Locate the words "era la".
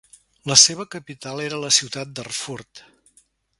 1.45-1.71